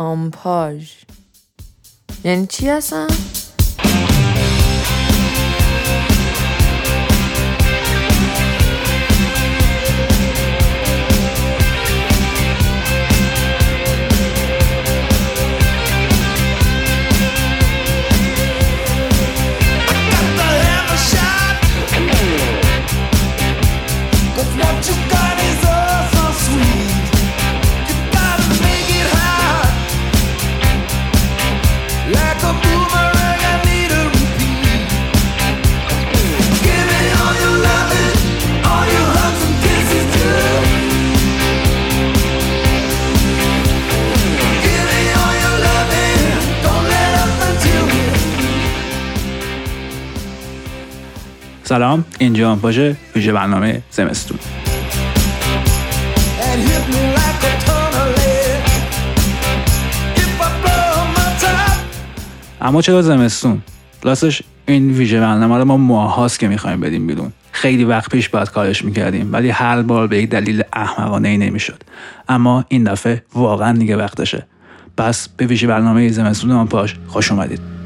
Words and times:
آمپاژ 0.00 0.92
یعنی 2.24 2.46
چی 2.46 2.68
هستن؟ 2.68 3.08
سلام. 51.70 52.04
اینجا 52.18 52.54
باشه 52.54 52.96
ویژه 53.16 53.32
برنامه 53.32 53.82
زمستون. 53.90 54.38
اما 62.60 62.82
چرا 62.82 63.02
زمستون؟ 63.02 63.62
راستش 64.02 64.42
این 64.66 64.90
ویژه 64.90 65.20
برنامه 65.20 65.58
رو 65.58 65.64
ما 65.64 65.76
ماهاست 65.76 66.38
که 66.38 66.48
می‌خوایم 66.48 66.80
بدیم 66.80 67.06
بیرون. 67.06 67.32
خیلی 67.52 67.84
وقت 67.84 68.10
پیش 68.10 68.28
باید 68.28 68.50
کارش 68.50 68.84
می‌کردیم 68.84 69.32
ولی 69.32 69.50
هر 69.50 69.82
بار 69.82 70.06
به 70.06 70.22
یک 70.22 70.30
دلیل 70.30 70.62
احمقانه 70.72 71.28
ای 71.28 71.38
نمی‌شد. 71.38 71.82
اما 72.28 72.64
این 72.68 72.84
دفعه 72.84 73.22
واقعا 73.34 73.72
دیگه 73.78 73.96
وقتشه. 73.96 74.46
پس 74.96 75.28
به 75.28 75.46
ویژه 75.46 75.66
برنامه 75.66 76.08
زمستون 76.08 76.50
آن 76.50 76.66
پاش 76.66 76.96
خوش 77.06 77.32
اومدید. 77.32 77.79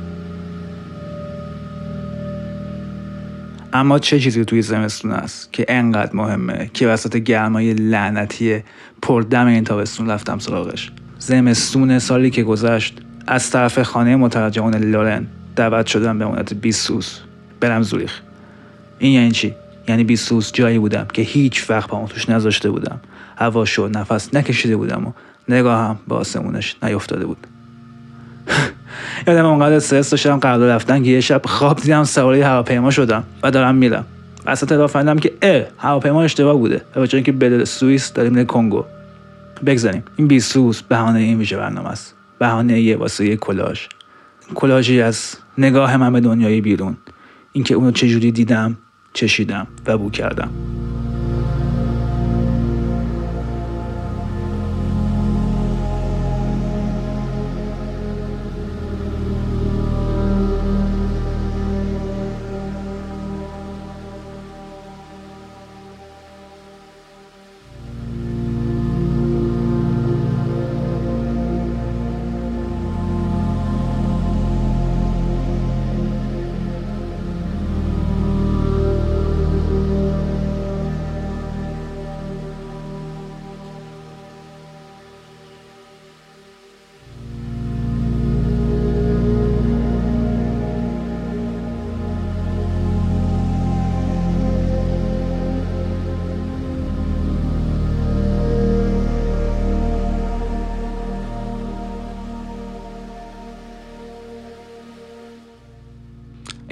اما 3.74 3.98
چه 3.98 4.20
چیزی 4.20 4.44
توی 4.44 4.62
زمستون 4.62 5.10
است 5.10 5.52
که 5.52 5.64
انقدر 5.68 6.16
مهمه 6.16 6.70
که 6.74 6.88
وسط 6.88 7.16
گرمای 7.16 7.74
لعنتی 7.74 8.62
پردم 9.02 9.46
این 9.46 9.64
تابستون 9.64 10.10
رفتم 10.10 10.38
سراغش؟ 10.38 10.92
زمستون 11.18 11.98
سالی 11.98 12.30
که 12.30 12.42
گذشت 12.42 13.00
از 13.26 13.50
طرف 13.50 13.82
خانه 13.82 14.16
مترجمان 14.16 14.74
لورن 14.74 15.26
دعوت 15.56 15.86
شدم 15.86 16.18
به 16.18 16.26
مدت 16.26 16.54
20 16.54 16.86
سوز 16.86 17.20
برم 17.60 17.82
زوریخ. 17.82 18.20
این 18.98 19.12
یعنی 19.12 19.30
چی؟ 19.30 19.54
یعنی 19.88 20.04
20 20.04 20.28
سوز 20.28 20.52
جایی 20.52 20.78
بودم 20.78 21.06
که 21.12 21.22
هیچ 21.22 21.70
وقت 21.70 21.88
پامو 21.88 22.08
توش 22.08 22.28
نذاشته 22.28 22.70
بودم. 22.70 23.00
هوا 23.36 23.64
شد 23.64 23.90
نفس 23.94 24.34
نکشیده 24.34 24.76
بودم 24.76 25.06
و 25.06 25.12
نگاهم 25.48 25.98
به 26.08 26.14
آسمونش 26.14 26.76
نیفتاده 26.82 27.26
بود. 27.26 27.46
یادم 29.26 29.46
اونقدر 29.46 29.76
استرس 29.76 30.10
داشتم 30.10 30.36
قبل 30.36 30.62
رفتن 30.62 31.02
که 31.02 31.10
یه 31.10 31.20
شب 31.20 31.42
خواب 31.46 31.80
دیدم 31.80 32.04
سواری 32.04 32.40
هواپیما 32.40 32.90
شدم 32.90 33.24
و 33.42 33.50
دارم 33.50 33.74
میرم. 33.74 34.04
وسط 34.46 34.72
راه 34.72 34.86
فهمیدم 34.86 35.18
که 35.18 35.32
اه 35.42 35.62
هواپیما 35.78 36.22
اشتباه 36.22 36.56
بوده 36.56 36.82
و 36.96 37.00
به 37.00 37.22
که 37.22 37.32
به 37.32 37.64
سوئیس 37.64 38.12
داریم 38.12 38.32
میره 38.32 38.44
کنگو. 38.44 38.84
بگذاریم. 39.66 40.02
این 40.16 40.28
بی 40.28 40.40
سوز 40.40 40.82
بهانه 40.82 41.18
این 41.18 41.38
ویژه 41.38 41.56
برنامه 41.56 41.88
است. 41.88 42.14
بهانه 42.38 42.80
یه 42.80 42.96
واسه 42.96 43.26
یه 43.26 43.36
کلاژ. 43.36 43.80
کلاژی 44.54 45.02
از 45.02 45.36
نگاه 45.58 45.96
من 45.96 46.12
به 46.12 46.20
دنیای 46.20 46.60
بیرون. 46.60 46.96
اینکه 47.52 47.74
اونو 47.74 47.90
چجوری 47.90 48.32
دیدم 48.32 48.76
چشیدم 49.12 49.66
و 49.86 49.98
بو 49.98 50.10
کردم. 50.10 50.73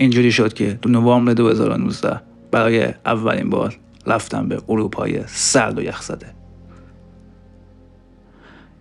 اینجوری 0.03 0.33
شد 0.33 0.53
که 0.53 0.79
دو 0.83 0.91
نوامبر 0.91 1.33
2019 1.33 2.21
برای 2.51 2.95
اولین 3.07 3.51
بار 3.51 3.77
رفتم 4.07 4.49
به 4.49 4.63
اروپای 4.69 5.21
سرد 5.27 5.79
و 5.79 5.83
یخزده. 5.83 6.27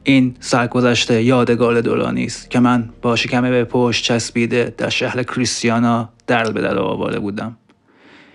این 0.03 0.35
سرگذشته 0.39 1.23
یادگار 1.23 1.81
دورانی 1.81 2.25
است 2.25 2.49
که 2.49 2.59
من 2.59 2.89
با 3.01 3.15
شکمه 3.15 3.51
به 3.51 3.63
پشت 3.63 4.03
چسبیده 4.03 4.73
در 4.77 4.89
شهر 4.89 5.23
کریستیانا 5.23 6.09
در 6.27 6.51
به 6.51 6.61
در 6.61 6.79
آواره 6.79 7.19
بودم. 7.19 7.57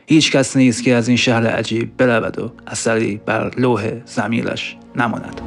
هیچ 0.07 0.33
کس 0.33 0.57
نیست 0.57 0.83
که 0.83 0.95
از 0.95 1.09
این 1.09 1.17
شهر 1.17 1.47
عجیب 1.47 1.97
برود 1.97 2.39
و 2.39 2.53
اثری 2.67 3.21
بر 3.27 3.51
لوح 3.59 3.93
زمیرش 4.05 4.77
نماند. 4.97 5.41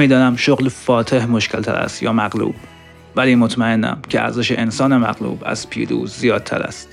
نمی‌دانم 0.00 0.36
شغل 0.36 0.68
فاتح 0.68 1.26
مشکل 1.26 1.62
تر 1.62 1.74
است 1.74 2.02
یا 2.02 2.12
مغلوب 2.12 2.54
ولی 3.16 3.34
مطمئنم 3.34 4.02
که 4.08 4.20
ارزش 4.20 4.52
انسان 4.52 4.96
مغلوب 4.96 5.42
از 5.46 5.70
پیروز 5.70 6.12
زیادتر 6.16 6.62
است. 6.62 6.88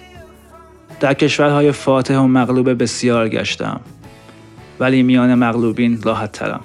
در 0.99 1.13
کشورهای 1.13 1.71
فاتح 1.71 2.17
و 2.17 2.27
مغلوب 2.27 2.83
بسیار 2.83 3.29
گشتم 3.29 3.81
ولی 4.79 5.03
میان 5.03 5.35
مغلوبین 5.35 6.01
راحت 6.01 6.31
ترم 6.31 6.61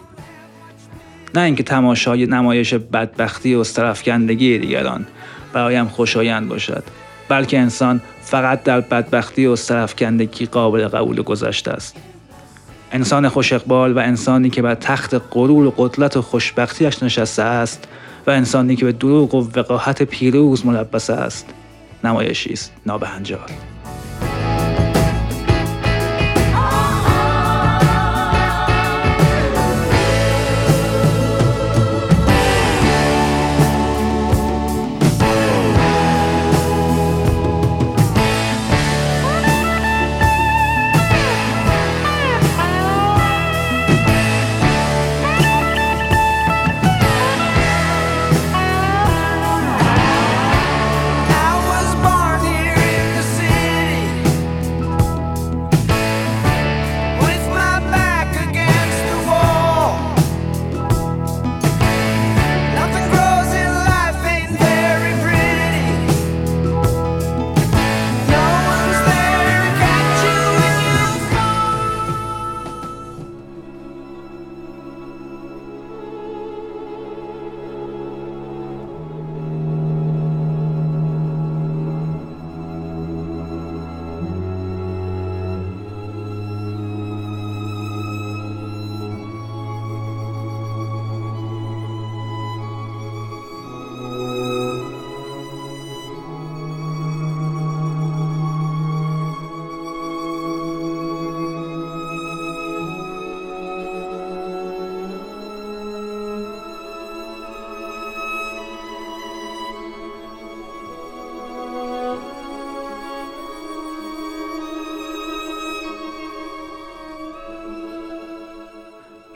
نه 1.35 1.41
اینکه 1.41 1.63
تماشای 1.63 2.27
نمایش 2.27 2.75
بدبختی 2.75 3.55
و 3.55 3.65
سرفکندگی 3.65 4.59
دیگران 4.59 5.07
برایم 5.53 5.87
خوشایند 5.89 6.49
باشد 6.49 6.85
بلکه 7.29 7.59
انسان 7.59 8.01
فقط 8.23 8.63
در 8.63 8.81
بدبختی 8.81 9.47
و 9.47 9.57
سرفکندگی 9.57 10.47
قابل 10.47 10.89
قبول 10.89 11.23
گذشته 11.23 11.71
است. 11.71 11.97
انسان 12.93 13.29
خوش 13.29 13.53
اقبال 13.53 13.93
و 13.93 13.99
انسانی 13.99 14.51
که 14.51 14.63
بر 14.63 14.75
تخت 14.75 15.15
غرور 15.31 15.67
و 15.67 15.75
قدرت 15.77 16.17
و 16.17 16.23
خوشبختیش 16.23 17.03
نشسته 17.03 17.43
است 17.43 17.89
و 18.27 18.31
انسانی 18.31 18.77
که 18.77 18.85
به 18.85 18.93
دروغ 18.93 19.35
و 19.35 19.49
وقاحت 19.57 20.03
پیروز 20.03 20.67
ملبس 20.67 21.11
است. 21.11 21.47
نمایشی 22.05 22.53
است. 22.53 22.73
نابهنجار. 22.87 23.72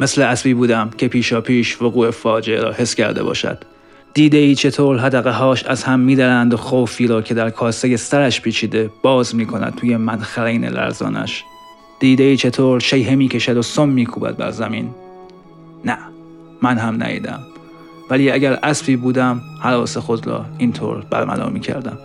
مثل 0.06 0.23
اسبی 0.23 0.55
بودم 0.55 0.91
که 0.99 1.08
پیشا 1.08 1.41
پیش 1.41 1.82
وقوع 1.82 2.11
فاجعه 2.11 2.61
را 2.61 2.73
حس 2.73 2.94
کرده 2.94 3.23
باشد. 3.23 3.64
دیده 4.14 4.38
ای 4.38 4.55
چطور 4.55 4.99
حدقه 4.99 5.31
هاش 5.31 5.64
از 5.64 5.85
هم 5.85 6.00
میدرند 6.00 6.55
و 6.55 6.56
خوفی 6.56 7.06
را 7.06 7.23
که 7.23 7.35
در 7.35 7.50
کاسه 7.50 7.97
سرش 7.97 8.41
پیچیده 8.41 8.91
باز 9.03 9.35
می 9.35 9.47
کند 9.47 9.75
توی 9.75 9.97
مدخرین 9.97 10.64
لرزانش. 10.64 11.44
دیده 12.00 12.25
ای 12.25 12.37
چطور 12.37 12.81
شیهه 12.81 13.14
می 13.14 13.29
کشد 13.29 13.56
و 13.56 13.62
سم 13.62 13.88
می 13.88 14.06
کوبد 14.06 14.37
بر 14.37 14.50
زمین. 14.50 14.91
نه 15.85 15.99
من 16.62 16.79
هم 16.79 17.03
نیدم 17.03 17.41
ولی 18.11 18.31
اگر 18.31 18.58
اسبی 18.62 18.97
بودم 18.97 19.41
حراس 19.62 19.97
خود 19.97 20.26
را 20.26 20.44
اینطور 20.58 21.05
برملا 21.11 21.49
می 21.49 21.61
کردم 21.61 21.99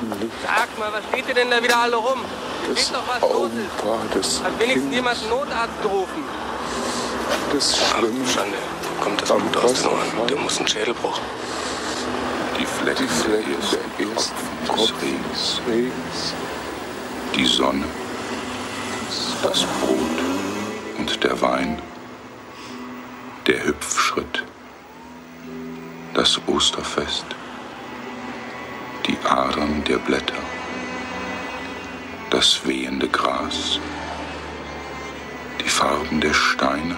das 0.00 0.08
Morgenlicht, 0.08 0.32
Sag 0.44 0.78
mal, 0.78 0.92
was 0.92 1.04
steht 1.10 1.28
ihr 1.28 1.34
denn 1.34 1.50
da 1.50 1.62
wieder 1.62 1.76
alle 1.78 1.96
rum? 1.96 2.20
das 2.68 2.82
Steht 2.82 2.94
doch 2.96 3.02
was. 3.08 3.22
Augenpaar 3.22 4.00
des 4.14 4.42
Hat 4.42 4.58
wenigstens 4.60 4.94
jemand 4.94 5.18
einen 5.20 5.30
Notarzt 5.30 5.82
gerufen. 5.82 6.24
das 7.52 7.74
Ach, 7.80 7.98
Schwimmen, 7.98 8.26
Schande. 8.26 8.56
Kommt 9.02 9.22
das 9.22 9.28
Blut 9.28 9.56
aus 9.56 9.82
den 9.82 9.86
Ohren? 9.90 10.26
Der 10.28 10.36
muss 10.38 10.58
einen 10.58 10.68
Schädelbruch. 10.68 11.18
die 12.58 12.66
Flecken, 12.66 13.06
die 13.06 13.08
Flecken 13.08 13.56
der 13.98 14.06
ersten 14.10 14.34
Regens, 15.70 16.34
Die 17.34 17.46
Sonne, 17.46 17.84
das 19.42 19.60
Brot 19.80 19.98
und 20.98 21.22
der 21.24 21.40
Wein, 21.40 21.80
der 23.46 23.64
Hüpfschritt, 23.64 24.44
das 26.14 26.40
Osterfest, 26.48 27.24
Adern 29.48 29.82
der 29.88 29.96
Blätter, 29.96 30.42
das 32.28 32.66
wehende 32.66 33.08
Gras, 33.08 33.80
die 35.60 35.68
Farben 35.68 36.20
der 36.20 36.34
Steine, 36.34 36.96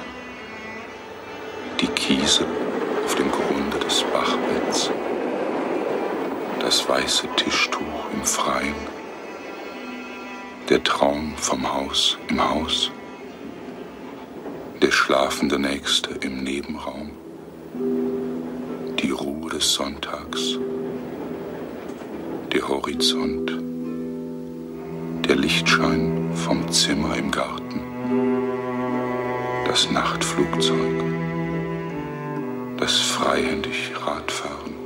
die 1.81 1.87
Kiese 1.87 2.45
auf 3.05 3.15
dem 3.15 3.31
Grunde 3.31 3.79
des 3.79 4.03
Bachbetts, 4.13 4.91
das 6.59 6.89
weiße 6.89 7.29
Tischtuch 7.37 8.11
im 8.15 8.25
Freien, 8.25 8.75
der 10.69 10.83
Traum 10.83 11.35
vom 11.37 11.73
Haus 11.73 12.19
im 12.29 12.43
Haus, 12.43 12.91
der 14.83 14.91
schlafende 14.91 15.59
Nächste 15.59 16.15
im 16.15 16.43
Nebenraum, 16.43 17.11
die 18.99 19.11
Ruhe 19.11 19.51
des 19.51 19.73
Sonntags, 19.73 20.59
der 22.53 22.69
Horizont, 22.69 23.57
der 25.29 25.37
Lichtschein 25.37 26.31
vom 26.35 26.71
Zimmer 26.73 27.17
im 27.17 27.31
Garten, 27.31 27.81
das 29.67 29.91
Nachtflugzeug, 29.91 31.05
das 32.79 32.99
freihändig 32.99 33.93
Radfahren, 34.05 34.80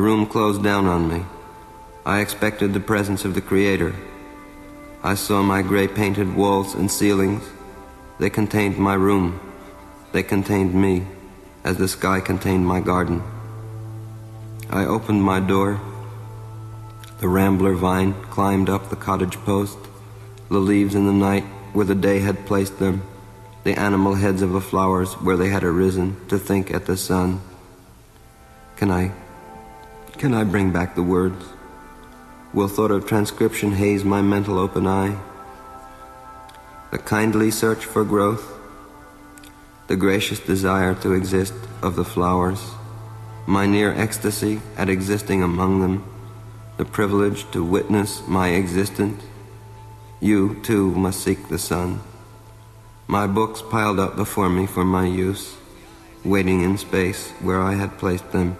The 0.00 0.06
room 0.06 0.24
closed 0.24 0.62
down 0.62 0.86
on 0.86 1.10
me. 1.10 1.26
I 2.06 2.20
expected 2.20 2.72
the 2.72 2.80
presence 2.80 3.26
of 3.26 3.34
the 3.34 3.42
Creator. 3.42 3.94
I 5.02 5.14
saw 5.14 5.42
my 5.42 5.60
gray 5.60 5.88
painted 5.88 6.34
walls 6.34 6.74
and 6.74 6.90
ceilings. 6.90 7.44
They 8.18 8.30
contained 8.30 8.78
my 8.78 8.94
room. 8.94 9.38
They 10.12 10.22
contained 10.22 10.72
me, 10.72 11.04
as 11.64 11.76
the 11.76 11.86
sky 11.86 12.20
contained 12.20 12.66
my 12.66 12.80
garden. 12.80 13.22
I 14.70 14.86
opened 14.86 15.22
my 15.22 15.38
door. 15.38 15.78
The 17.18 17.28
rambler 17.28 17.74
vine 17.74 18.14
climbed 18.30 18.70
up 18.70 18.88
the 18.88 18.96
cottage 18.96 19.36
post. 19.44 19.76
The 20.48 20.60
leaves 20.60 20.94
in 20.94 21.04
the 21.04 21.12
night 21.12 21.44
where 21.74 21.84
the 21.84 21.94
day 21.94 22.20
had 22.20 22.46
placed 22.46 22.78
them. 22.78 23.02
The 23.64 23.78
animal 23.78 24.14
heads 24.14 24.40
of 24.40 24.52
the 24.52 24.62
flowers 24.62 25.12
where 25.20 25.36
they 25.36 25.50
had 25.50 25.62
arisen 25.62 26.16
to 26.28 26.38
think 26.38 26.70
at 26.70 26.86
the 26.86 26.96
sun. 26.96 27.42
Can 28.76 28.90
I 28.90 29.12
can 30.20 30.34
I 30.34 30.44
bring 30.44 30.70
back 30.70 30.94
the 30.94 31.02
words? 31.02 31.42
Will 32.52 32.68
thought 32.68 32.90
of 32.90 33.06
transcription 33.06 33.72
haze 33.72 34.04
my 34.04 34.20
mental 34.20 34.58
open 34.58 34.86
eye? 34.86 35.18
The 36.90 36.98
kindly 36.98 37.50
search 37.50 37.86
for 37.86 38.04
growth, 38.04 38.52
the 39.86 39.96
gracious 39.96 40.38
desire 40.38 40.94
to 40.96 41.14
exist 41.14 41.54
of 41.80 41.96
the 41.96 42.04
flowers, 42.04 42.60
my 43.46 43.64
near 43.64 43.94
ecstasy 43.94 44.60
at 44.76 44.90
existing 44.90 45.42
among 45.42 45.80
them, 45.80 46.04
the 46.76 46.84
privilege 46.84 47.50
to 47.52 47.64
witness 47.64 48.20
my 48.28 48.48
existence. 48.48 49.24
You, 50.20 50.60
too, 50.62 50.90
must 50.90 51.24
seek 51.24 51.48
the 51.48 51.58
sun. 51.58 52.00
My 53.06 53.26
books 53.26 53.62
piled 53.62 53.98
up 53.98 54.16
before 54.16 54.50
me 54.50 54.66
for 54.66 54.84
my 54.84 55.06
use, 55.06 55.56
waiting 56.26 56.60
in 56.60 56.76
space 56.76 57.30
where 57.40 57.62
I 57.62 57.72
had 57.72 57.96
placed 57.96 58.32
them. 58.32 58.58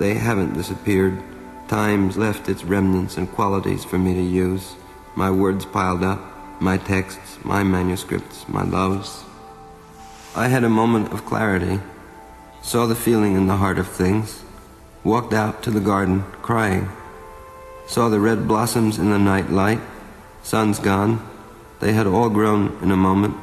They 0.00 0.14
haven't 0.14 0.54
disappeared. 0.54 1.22
Time's 1.68 2.16
left 2.16 2.48
its 2.48 2.64
remnants 2.64 3.18
and 3.18 3.30
qualities 3.30 3.84
for 3.84 3.98
me 3.98 4.14
to 4.14 4.22
use. 4.22 4.74
My 5.14 5.30
words 5.30 5.66
piled 5.66 6.02
up, 6.02 6.18
my 6.58 6.78
texts, 6.78 7.36
my 7.44 7.62
manuscripts, 7.62 8.48
my 8.48 8.62
loves. 8.62 9.24
I 10.34 10.48
had 10.48 10.64
a 10.64 10.70
moment 10.70 11.12
of 11.12 11.26
clarity, 11.26 11.80
saw 12.62 12.86
the 12.86 12.94
feeling 12.94 13.34
in 13.34 13.46
the 13.46 13.58
heart 13.58 13.78
of 13.78 13.88
things, 13.88 14.42
walked 15.04 15.34
out 15.34 15.62
to 15.64 15.70
the 15.70 15.80
garden 15.80 16.22
crying, 16.40 16.88
saw 17.86 18.08
the 18.08 18.20
red 18.20 18.48
blossoms 18.48 18.98
in 18.98 19.10
the 19.10 19.18
night 19.18 19.50
light, 19.50 19.80
sun's 20.42 20.78
gone. 20.78 21.20
They 21.80 21.92
had 21.92 22.06
all 22.06 22.30
grown 22.30 22.78
in 22.80 22.90
a 22.90 22.96
moment 22.96 23.36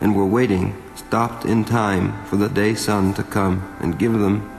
and 0.00 0.16
were 0.16 0.24
waiting, 0.24 0.82
stopped 0.94 1.44
in 1.44 1.66
time 1.66 2.24
for 2.24 2.36
the 2.36 2.48
day 2.48 2.74
sun 2.74 3.12
to 3.14 3.22
come 3.22 3.76
and 3.80 3.98
give 3.98 4.14
them 4.14 4.50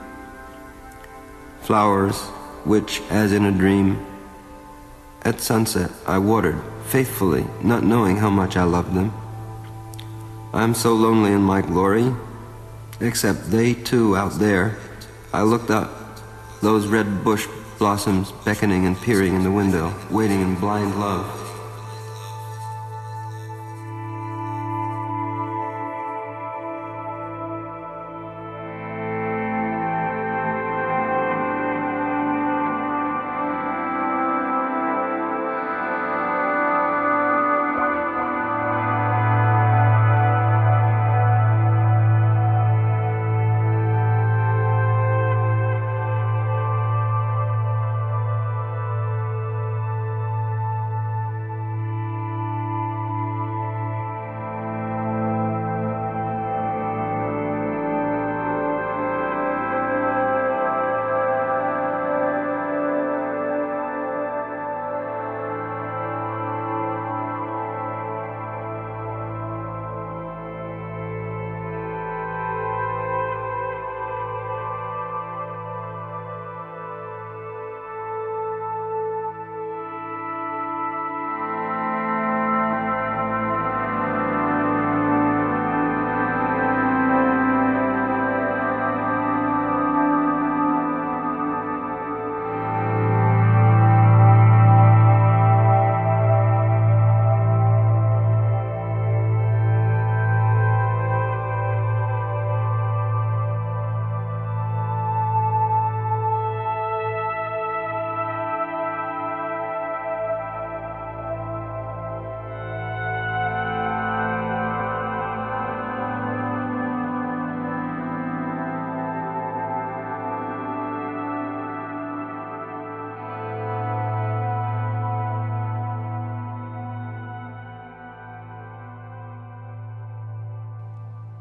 flowers 1.62 2.18
which, 2.64 3.00
as 3.10 3.32
in 3.32 3.44
a 3.44 3.52
dream, 3.52 4.04
at 5.22 5.40
sunset 5.40 5.90
I 6.06 6.18
watered 6.18 6.60
faithfully, 6.86 7.46
not 7.62 7.84
knowing 7.84 8.16
how 8.16 8.30
much 8.30 8.56
I 8.56 8.64
loved 8.64 8.94
them. 8.94 9.12
I 10.52 10.64
am 10.64 10.74
so 10.74 10.94
lonely 10.94 11.32
in 11.32 11.42
my 11.42 11.62
glory, 11.62 12.12
except 13.00 13.50
they 13.50 13.74
too 13.74 14.16
out 14.16 14.38
there. 14.38 14.76
I 15.32 15.42
looked 15.42 15.70
up, 15.70 16.20
those 16.60 16.86
red 16.86 17.24
bush 17.24 17.46
blossoms 17.78 18.32
beckoning 18.44 18.86
and 18.86 18.96
peering 19.00 19.34
in 19.34 19.42
the 19.42 19.50
window, 19.50 19.94
waiting 20.10 20.40
in 20.40 20.54
blind 20.56 21.00
love. 21.00 21.41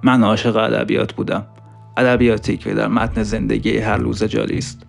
من 0.03 0.23
عاشق 0.23 0.55
ادبیات 0.55 1.13
بودم. 1.13 1.45
ادبیاتی 1.97 2.57
که 2.57 2.73
در 2.73 2.87
متن 2.87 3.23
زندگی 3.23 3.77
هر 3.77 3.97
روز 3.97 4.23
جالی 4.23 4.57
است. 4.57 4.81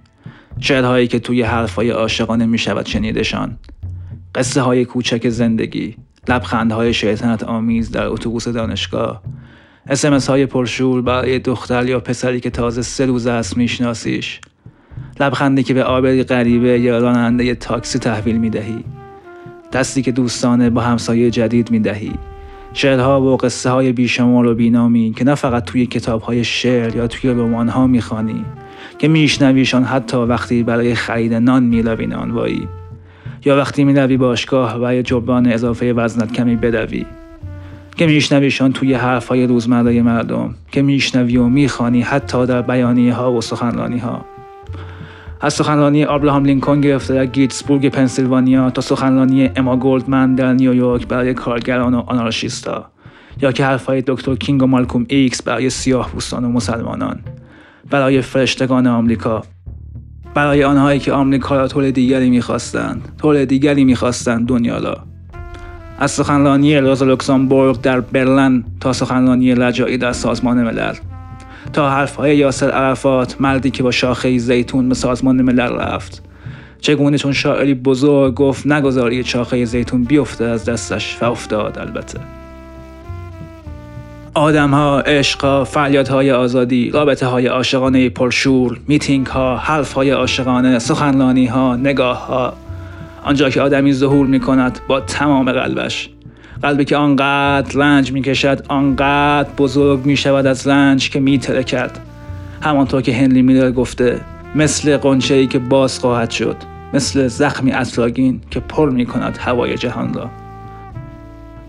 شعرهایی 0.60 1.06
که 1.08 1.18
توی 1.18 1.42
حرفهای 1.42 1.90
عاشقانه 1.90 2.46
می 2.46 2.58
شود 2.58 2.86
شنیدشان 2.86 3.58
قصه 4.34 4.60
های 4.60 4.84
کوچک 4.84 5.28
زندگی 5.28 5.96
لبخندهای 6.28 6.94
شیطنت 6.94 7.44
آمیز 7.44 7.90
در 7.90 8.06
اتوبوس 8.06 8.48
دانشگاه. 8.48 9.22
اسمس 9.86 10.30
های 10.30 10.46
پرشور 10.46 11.02
برای 11.02 11.38
دختر 11.38 11.88
یا 11.88 12.00
پسری 12.00 12.40
که 12.40 12.50
تازه 12.50 12.82
سه 12.82 13.06
روز 13.06 13.26
است 13.26 13.56
میشناسیش. 13.56 14.40
لبخندی 15.20 15.62
که 15.62 15.74
به 15.74 15.84
آبری 15.84 16.24
غریبه 16.24 16.80
یا 16.80 16.98
راننده 16.98 17.54
تاکسی 17.54 17.98
تحویل 17.98 18.38
می 18.38 18.50
دهی 18.50 18.84
دستی 19.72 20.02
که 20.02 20.12
دوستانه 20.12 20.70
با 20.70 20.80
همسایه 20.80 21.30
جدید 21.30 21.70
می 21.70 21.80
دهی 21.80 22.12
شعرها 22.74 23.20
و 23.20 23.36
قصه 23.36 23.70
های 23.70 23.92
بیشمار 23.92 24.46
و 24.46 24.54
بینامی 24.54 25.12
که 25.16 25.24
نه 25.24 25.34
فقط 25.34 25.64
توی 25.64 25.86
کتاب 25.86 26.22
های 26.22 26.44
شعر 26.44 26.96
یا 26.96 27.06
توی 27.06 27.30
رمان 27.30 27.68
ها 27.68 27.86
می‌خوانی 27.86 28.44
که 28.98 29.08
میشنویشان 29.08 29.84
حتی 29.84 30.16
وقتی 30.16 30.62
برای 30.62 30.94
خرید 30.94 31.34
نان 31.34 31.62
می‌روی 31.62 32.06
نانوایی 32.06 32.68
یا 33.44 33.56
وقتی 33.56 33.84
می‌روی 33.84 34.16
باشگاه 34.16 34.78
و 34.82 34.94
یه 34.94 35.02
جبران 35.02 35.46
اضافه 35.46 35.92
وزنت 35.92 36.32
کمی 36.32 36.56
بدوی 36.56 37.06
که 37.96 38.06
میشنویشان 38.06 38.72
توی 38.72 38.94
حرف 38.94 39.28
های 39.28 39.46
روزمره 39.46 40.02
مردم 40.02 40.54
که 40.72 40.82
میشنوی 40.82 41.36
و 41.36 41.46
می‌خوانی 41.46 42.00
حتی 42.00 42.46
در 42.46 42.62
بیانیه 42.62 43.14
ها 43.14 43.32
و 43.32 43.40
سخنرانی 43.40 43.98
ها 43.98 44.24
از 45.44 45.54
سخنرانی 45.54 46.04
آبراهام 46.04 46.44
لینکن 46.44 46.80
گرفته 46.80 47.14
در 47.14 47.26
گیتسبورگ 47.26 47.88
پنسیلوانیا 47.88 48.70
تا 48.70 48.80
سخنرانی 48.80 49.50
اما 49.56 49.76
گولدمن 49.76 50.34
در 50.34 50.52
نیویورک 50.52 51.08
برای 51.08 51.34
کارگران 51.34 51.94
و 51.94 52.02
آنارشیستا 52.06 52.90
یا 53.40 53.52
که 53.52 53.64
حرفهای 53.64 54.02
دکتر 54.06 54.34
کینگ 54.34 54.62
و 54.62 54.66
مالکوم 54.66 55.06
ایکس 55.08 55.42
برای 55.42 55.70
سیاه 55.70 56.12
پوستان 56.12 56.44
و 56.44 56.48
مسلمانان. 56.48 57.20
برای 57.90 58.20
فرشتگان 58.20 58.86
آمریکا. 58.86 59.42
برای 60.34 60.64
آنهایی 60.64 60.98
که 60.98 61.12
آمریکا 61.12 61.56
را 61.56 61.68
طور 61.68 61.90
دیگری 61.90 62.30
می‌خواستند. 62.30 63.08
طور 63.18 63.44
دیگری 63.44 63.84
می‌خواستند 63.84 64.48
دنیا 64.48 64.78
را 64.78 64.98
از 65.98 66.10
سخنرانی 66.10 66.76
روزا 66.76 67.04
لوکسامبورگ 67.04 67.80
در 67.80 68.00
برلن 68.00 68.64
تا 68.80 68.92
سخنرانی 68.92 69.54
رجایی 69.54 69.98
در 69.98 70.12
سازمان 70.12 70.62
ملل. 70.62 70.94
تا 71.72 71.90
حرفهای 71.90 72.36
یاسر 72.36 72.70
عرفات 72.70 73.40
مردی 73.40 73.70
که 73.70 73.82
با 73.82 73.90
شاخه 73.90 74.38
زیتون 74.38 74.88
به 74.88 74.94
سازمان 74.94 75.42
ملل 75.42 75.72
رفت. 75.72 76.22
چگونه 76.80 77.18
چون 77.18 77.32
شاعری 77.32 77.74
بزرگ 77.74 78.34
گفت 78.34 78.66
نگذاری 78.66 79.24
شاخه 79.24 79.64
زیتون 79.64 80.04
بیفته 80.04 80.44
از 80.44 80.64
دستش 80.64 81.18
و 81.20 81.24
افتاد 81.24 81.78
البته. 81.78 82.18
آدم 84.34 84.70
ها، 84.70 85.00
عشق 85.00 85.44
ها، 85.44 85.64
فعالیت 85.64 86.08
های 86.08 86.32
آزادی، 86.32 86.90
رابطه 86.90 87.26
های 87.26 87.46
عاشقانه 87.46 88.08
پرشور، 88.08 88.80
میتینگ 88.88 89.26
ها، 89.26 89.56
حرف 89.56 89.92
های 89.92 90.10
عاشقانه، 90.10 90.78
سخنرانی 90.78 91.46
ها، 91.46 91.76
نگاه 91.76 92.26
ها 92.26 92.52
آنجا 93.24 93.50
که 93.50 93.60
آدمی 93.60 93.92
ظهور 93.92 94.26
می 94.26 94.40
کند 94.40 94.78
با 94.88 95.00
تمام 95.00 95.52
قلبش. 95.52 96.10
قلبی 96.62 96.84
که 96.84 96.96
آنقدر 96.96 97.78
رنج 97.78 98.12
می 98.12 98.22
کشد 98.22 98.64
آنقدر 98.68 99.48
بزرگ 99.58 100.06
می 100.06 100.16
شود 100.16 100.46
از 100.46 100.66
رنج 100.66 101.10
که 101.10 101.20
می 101.20 101.38
کرد 101.38 101.98
همانطور 102.60 103.02
که 103.02 103.14
هنلی 103.14 103.42
میلر 103.42 103.70
گفته 103.70 104.20
مثل 104.54 104.96
قنچه 104.96 105.34
ای 105.34 105.46
که 105.46 105.58
باز 105.58 105.98
خواهد 105.98 106.30
شد 106.30 106.56
مثل 106.94 107.28
زخمی 107.28 107.72
اطراگین 107.72 108.40
که 108.50 108.60
پر 108.60 108.90
می 108.90 109.06
کند 109.06 109.38
هوای 109.40 109.74
جهان 109.74 110.14
را. 110.14 110.30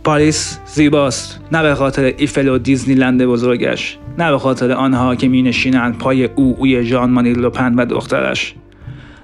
پاریس 0.04 0.60
زیباست 0.66 1.40
نه 1.52 1.64
به 1.64 1.76
خاطر 1.76 2.14
ایفل 2.18 2.48
و 2.48 2.58
دیزنیلند 2.58 3.26
بزرگش 3.26 3.98
نه 4.18 4.32
به 4.32 4.40
خاطر 4.40 4.72
آنها 4.72 5.16
که 5.16 5.28
می 5.28 5.42
نشینند 5.42 5.98
پای 5.98 6.24
او 6.24 6.56
اوی 6.60 6.86
ژان 6.86 7.10
ماری 7.10 7.34
لوپن 7.34 7.76
و 7.76 7.86
دخترش. 7.86 8.56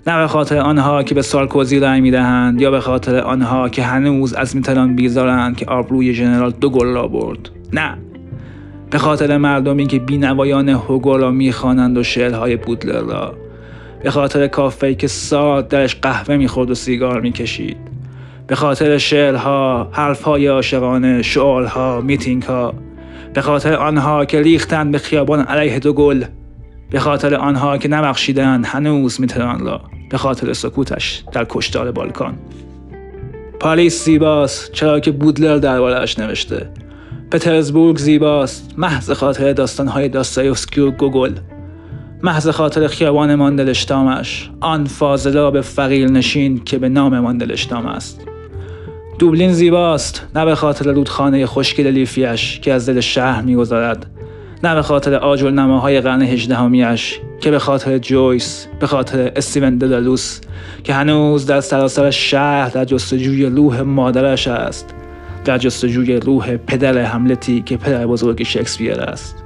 نه 0.08 0.18
به 0.18 0.28
خاطر 0.28 0.58
آنها 0.58 1.04
که 1.04 1.16
به 1.16 1.22
سارکوزی 1.22 1.80
رأی 1.80 2.02
می‌دهند 2.02 2.62
یا 2.62 2.72
به 2.72 2.80
خاطر 2.80 3.20
آنها 3.20 3.70
که 3.70 3.84
هنوز 3.84 4.34
از 4.34 4.56
میتران 4.56 4.96
بیزارند 4.96 5.58
که 5.58 5.66
آبروی 5.66 6.14
ژنرال 6.14 6.52
دو 6.52 6.70
گل 6.70 6.94
را 6.94 7.08
برد. 7.08 7.50
نه. 7.74 7.98
به 8.92 8.98
خاطر 8.98 9.38
مردمی 9.38 9.88
که 9.88 10.00
بینوایان 10.00 10.70
هوگو 10.70 11.18
را 11.18 11.32
می‌خوانند 11.32 11.98
و 11.98 12.04
شعرهای 12.04 12.56
بودلر 12.56 13.02
را. 13.02 13.34
به 14.04 14.12
خاطر 14.12 14.48
کافه‌ای 14.48 14.96
که 14.96 15.08
سارتر 15.08 15.68
درش 15.68 15.96
قهوه 15.96 16.38
می‌خورد 16.38 16.72
و 16.72 16.76
سیگار 16.76 17.22
می‌کشید. 17.22 17.78
به 18.48 18.56
خاطر 18.56 18.98
شعرها 18.98 19.90
حرفهای 19.92 20.48
عاشقانه 20.48 21.22
شعارها 21.22 22.02
میتینگها. 22.02 22.74
به 23.34 23.42
خاطر 23.42 23.74
آنها 23.74 24.26
که 24.26 24.42
ریختند 24.42 24.92
به 24.92 24.98
خیابان 24.98 25.40
علیه 25.40 25.80
دو 25.80 25.94
گل. 25.94 26.24
به 26.92 27.00
خاطر 27.00 27.36
آنها 27.36 27.78
که 27.78 27.88
نبخشیدند 27.88 28.66
هنوز 28.66 29.22
میتران 29.22 29.66
را 29.66 29.82
به 30.10 30.18
خاطر 30.18 30.54
سکوتش 30.54 31.24
در 31.32 31.46
کشتار 31.50 31.92
بالکان. 31.92 32.38
پاریس 33.60 34.06
زیباست 34.06 34.72
چرا 34.72 35.00
که 35.00 35.12
بودلر 35.12 35.58
دربارهاش 35.58 36.20
نوشته. 36.20 36.70
پترزبورگ 37.32 37.98
زیباست 37.98 38.74
محض 38.78 39.12
خاطر 39.12 39.54
داستانهای 39.54 40.10
داستایوفسکی 40.10 40.82
و 40.82 40.92
گوگول. 40.92 41.32
محض 42.24 42.50
خاطر 42.50 42.88
خیابان 42.88 43.36
ماندلشتامش 43.36 44.52
آن 44.60 44.86
فاضلاب 44.86 45.62
فقیر 45.62 46.12
نشین 46.12 46.64
که 46.64 46.78
به 46.78 46.90
نام 46.90 47.20
ماندلشتام 47.20 47.86
است. 47.86 48.22
دوبلین 49.20 49.54
زیباست 49.54 50.28
نه 50.36 50.46
به 50.46 50.56
خاطر 50.56 50.92
رودخانه 50.92 51.46
خشکی 51.46 51.92
لیفیش 51.92 52.60
که 52.60 52.74
از 52.74 52.90
دل 52.90 53.00
شهر 53.00 53.42
می‌گذارد 53.42 54.06
نه 54.64 54.76
به 54.76 54.82
خاطر 54.82 55.16
آجر 55.16 55.50
نماهای 55.50 56.02
قرن 56.02 56.22
هجدهمیش 56.22 57.20
که 57.42 57.52
به 57.52 57.60
خاطر 57.60 57.98
جویس 57.98 58.68
به 58.80 58.88
خاطر 58.88 59.32
استیون 59.36 59.78
ددالوس 59.78 60.42
که 60.84 60.94
هنوز 60.94 61.46
در 61.46 61.62
سراسر 61.62 62.12
شهر 62.12 62.70
در 62.70 62.86
جستجوی 62.86 63.46
روح 63.46 63.82
مادرش 63.82 64.48
است 64.48 64.96
در 65.46 65.58
جستجوی 65.58 66.16
روح 66.16 66.58
پدر 66.58 66.98
هملتی 66.98 67.62
که 67.62 67.78
پدر 67.78 68.08
بزرگ 68.08 68.44
شکسپیر 68.44 69.00
است. 69.00 69.44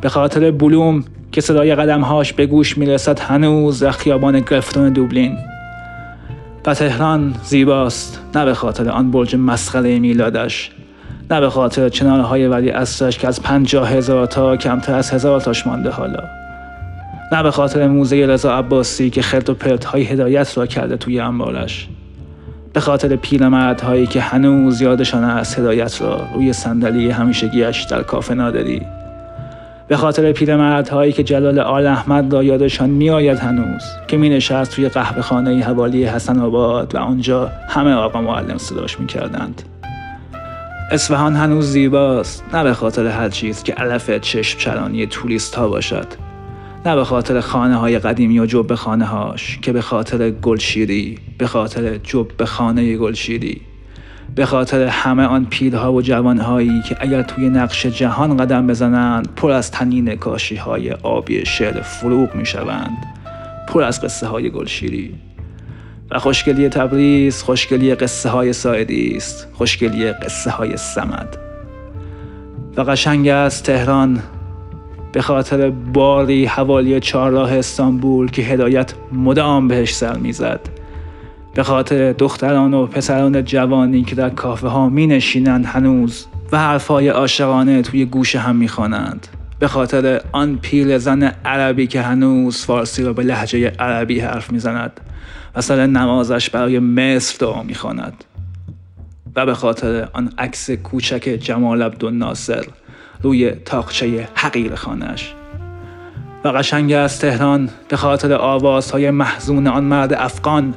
به 0.00 0.08
خاطر 0.08 0.50
بلوم 0.50 1.04
که 1.32 1.40
صدای 1.40 1.74
قدمهاش 1.74 2.32
به 2.32 2.46
گوش 2.46 2.78
می‌رسد 2.78 3.18
هنوز 3.18 3.82
در 3.82 3.90
خیابان 3.90 4.40
گرفتون 4.40 4.92
دوبلین. 4.92 5.38
و 6.66 6.74
تهران 6.74 7.34
زیباست 7.44 8.20
نه 8.34 8.44
به 8.44 8.54
خاطر 8.54 8.88
آن 8.88 9.10
برج 9.10 9.36
مسخره 9.36 9.98
میلادش. 9.98 10.70
نه 11.30 11.40
به 11.40 11.50
خاطر 11.50 11.88
چنانه 11.88 12.22
های 12.22 12.46
ولی 12.46 12.70
اصرش 12.70 13.18
که 13.18 13.28
از 13.28 13.42
پنجاه 13.42 13.90
هزار 13.90 14.26
تا 14.26 14.56
کمتر 14.56 14.94
از 14.94 15.10
هزار 15.10 15.40
تاش 15.40 15.66
مانده 15.66 15.90
حالا. 15.90 16.22
نه 17.32 17.42
به 17.42 17.50
خاطر 17.50 17.88
موزه 17.88 18.26
رضا 18.26 18.58
عباسی 18.58 19.10
که 19.10 19.22
خرد 19.22 19.50
و 19.50 19.54
پرت 19.54 19.84
های 19.84 20.02
هدایت 20.02 20.58
را 20.58 20.66
کرده 20.66 20.96
توی 20.96 21.20
انبارش. 21.20 21.88
به 22.72 22.80
خاطر 22.80 23.18
هایی 23.84 24.06
که 24.06 24.20
هنوز 24.20 24.80
یادشان 24.80 25.24
از 25.24 25.58
هدایت 25.58 26.02
را 26.02 26.20
روی 26.34 26.52
صندلی 26.52 27.10
همیشگیش 27.10 27.82
در 27.82 28.02
کافه 28.02 28.34
نادری. 28.34 28.82
به 29.88 29.96
خاطر 29.96 30.34
هایی 30.92 31.12
که 31.12 31.24
جلال 31.24 31.58
آل 31.58 31.86
احمد 31.86 32.32
را 32.32 32.42
یادشان 32.42 32.90
میآید 32.90 33.38
هنوز 33.38 33.82
که 34.08 34.16
می 34.16 34.28
نشست 34.28 34.72
توی 34.72 34.88
قهوه 34.88 35.22
خانه 35.22 35.62
حوالی 35.64 36.04
حسن 36.04 36.38
آباد 36.38 36.94
و 36.94 36.98
آنجا 36.98 37.50
همه 37.68 37.92
آقا 37.92 38.20
معلم 38.20 38.58
صداش 38.58 39.00
می 39.00 39.06
اصفهان 40.90 41.36
هنوز 41.36 41.70
زیباست. 41.70 42.44
نه 42.52 42.62
به 42.62 42.74
خاطر 42.74 43.06
هر 43.06 43.28
چیز 43.28 43.62
که 43.62 43.72
علف 43.72 44.10
چشم 44.10 44.58
چرانی 44.58 45.06
توریست 45.06 45.54
ها 45.54 45.68
باشد. 45.68 46.06
نه 46.86 46.94
به 46.94 47.04
خاطر 47.04 47.40
خانه 47.40 47.76
های 47.76 47.98
قدیمی 47.98 48.40
و 48.40 48.46
جب 48.46 48.74
خانه 48.74 49.04
هاش 49.04 49.58
که 49.62 49.72
به 49.72 49.80
خاطر 49.80 50.30
گلشیری 50.30 51.18
به 51.38 51.46
خاطر 51.46 51.96
جب 51.96 52.44
خانه 52.44 52.96
گلشیری. 52.96 53.60
به 54.34 54.46
خاطر 54.46 54.86
همه 54.86 55.22
آن 55.22 55.44
پیلها 55.44 55.92
و 55.92 56.02
جوانهایی 56.02 56.82
که 56.82 56.96
اگر 57.00 57.22
توی 57.22 57.48
نقش 57.48 57.86
جهان 57.86 58.36
قدم 58.36 58.66
بزنند 58.66 59.28
پر 59.36 59.50
از 59.50 59.70
تنین 59.70 60.16
کاشی 60.16 60.56
های 60.56 60.92
آبی 60.92 61.46
شعر 61.46 61.80
فروغ 61.80 62.34
می 62.34 62.46
شوند 62.46 63.06
پر 63.68 63.82
از 63.82 64.00
قصه 64.00 64.26
های 64.26 64.50
گلشیری. 64.50 65.14
خوشگلی 66.18 66.68
تبریز 66.68 67.42
خوشگلی 67.42 67.94
قصه 67.94 68.28
های 68.28 68.52
سایدی 68.52 69.16
است. 69.16 69.48
خوشگلی 69.52 70.12
قصه 70.12 70.50
های 70.50 70.76
سمد 70.76 71.36
و 72.76 72.80
قشنگ 72.80 73.28
است 73.28 73.64
تهران 73.64 74.22
به 75.12 75.22
خاطر 75.22 75.70
باری 75.70 76.46
حوالی 76.46 77.00
چهارراه 77.00 77.52
استانبول 77.52 78.30
که 78.30 78.42
هدایت 78.42 78.92
مدام 79.12 79.68
بهش 79.68 79.94
سر 79.94 80.16
می‌زد. 80.16 80.60
به 81.54 81.62
خاطر 81.62 82.12
دختران 82.12 82.74
و 82.74 82.86
پسران 82.86 83.44
جوانی 83.44 84.02
که 84.02 84.14
در 84.14 84.30
کافه 84.30 84.68
ها 84.68 84.88
می 84.88 85.06
نشینند 85.06 85.66
هنوز 85.66 86.26
و 86.52 86.58
حرفهای 86.58 87.08
عاشقانه 87.08 87.82
توی 87.82 88.04
گوش 88.04 88.36
هم 88.36 88.56
می 88.56 88.68
خوانند. 88.68 89.26
به 89.58 89.68
خاطر 89.68 90.20
آن 90.32 90.58
پیل 90.62 90.98
زن 90.98 91.32
عربی 91.44 91.86
که 91.86 92.00
هنوز 92.00 92.64
فارسی 92.64 93.02
را 93.02 93.12
به 93.12 93.22
لحجه 93.22 93.72
عربی 93.78 94.20
حرف 94.20 94.52
می‌زند. 94.52 95.00
سر 95.60 95.86
نمازش 95.86 96.50
برای 96.50 96.78
مصر 96.78 97.36
دعا 97.40 97.62
می‌خواند. 97.62 98.24
و 99.36 99.46
به 99.46 99.54
خاطر 99.54 100.08
آن 100.12 100.32
عکس 100.38 100.70
کوچک 100.70 101.38
جمال 101.40 101.82
عبدالناصر 101.82 102.64
روی 103.22 103.50
تاقچه 103.50 104.28
حقیر 104.34 104.74
خانهش 104.74 105.34
و 106.44 106.48
قشنگ 106.48 106.92
است 106.92 107.20
تهران 107.20 107.68
به 107.88 107.96
خاطر 107.96 108.32
آوازهای 108.32 109.10
محزون 109.10 109.66
آن 109.66 109.84
مرد 109.84 110.12
افغان 110.12 110.74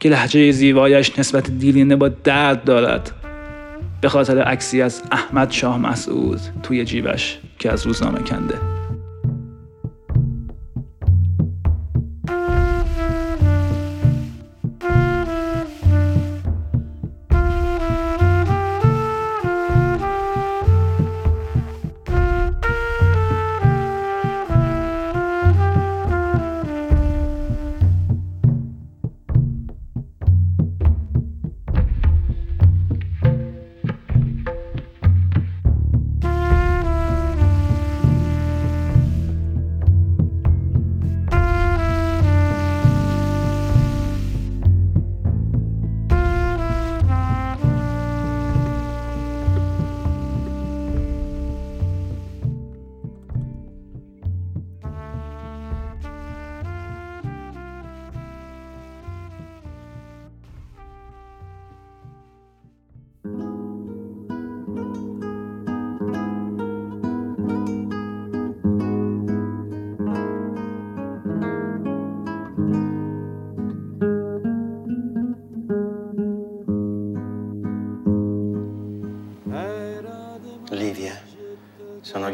که 0.00 0.08
لحجه 0.08 0.50
زیبایش 0.50 1.18
نسبت 1.18 1.50
دیرینه 1.50 1.96
با 1.96 2.08
درد 2.08 2.64
دارد. 2.64 3.10
به 4.00 4.08
خاطر 4.08 4.42
عکسی 4.42 4.82
از 4.82 5.02
احمد 5.12 5.50
شاه 5.50 5.78
مسعود 5.78 6.40
توی 6.62 6.84
جیبش 6.84 7.38
که 7.58 7.72
از 7.72 7.86
روزنامه 7.86 8.18
کنده. 8.18 8.83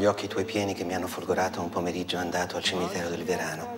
Gli 0.01 0.07
occhi 0.07 0.29
tuoi 0.29 0.47
pieni 0.47 0.73
che 0.73 0.83
mi 0.83 0.95
hanno 0.95 1.07
folgorato 1.07 1.61
un 1.61 1.69
pomeriggio 1.69 2.17
andato 2.17 2.57
al 2.57 2.63
cimitero 2.63 3.11
del 3.11 3.23
Verano. 3.23 3.77